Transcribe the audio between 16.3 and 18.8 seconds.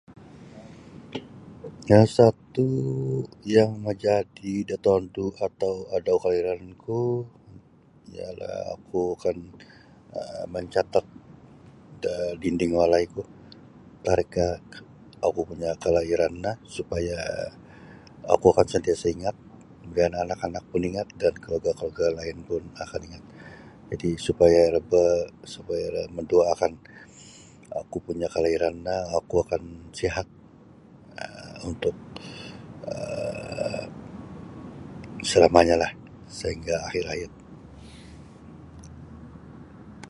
no supaya oku akan